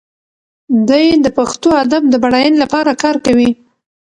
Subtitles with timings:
[0.89, 3.49] دی د پښتو ادب د بډاینې لپاره کار کوي.